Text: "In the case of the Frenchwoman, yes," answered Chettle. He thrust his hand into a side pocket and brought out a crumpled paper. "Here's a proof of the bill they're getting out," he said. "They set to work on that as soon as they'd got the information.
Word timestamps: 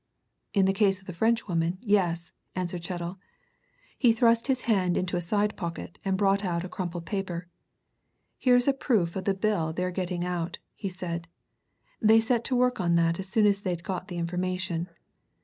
"In 0.55 0.65
the 0.65 0.73
case 0.73 0.99
of 0.99 1.05
the 1.05 1.13
Frenchwoman, 1.13 1.77
yes," 1.79 2.31
answered 2.55 2.81
Chettle. 2.83 3.19
He 3.99 4.13
thrust 4.13 4.47
his 4.47 4.63
hand 4.63 4.97
into 4.97 5.15
a 5.15 5.21
side 5.21 5.55
pocket 5.55 5.99
and 6.03 6.17
brought 6.17 6.43
out 6.43 6.63
a 6.65 6.69
crumpled 6.69 7.05
paper. 7.05 7.47
"Here's 8.39 8.67
a 8.67 8.73
proof 8.73 9.15
of 9.15 9.25
the 9.25 9.35
bill 9.35 9.73
they're 9.73 9.91
getting 9.91 10.25
out," 10.25 10.57
he 10.73 10.89
said. 10.89 11.27
"They 12.01 12.19
set 12.19 12.43
to 12.45 12.55
work 12.55 12.79
on 12.81 12.95
that 12.95 13.19
as 13.19 13.29
soon 13.29 13.45
as 13.45 13.61
they'd 13.61 13.83
got 13.83 14.07
the 14.07 14.17
information. 14.17 14.89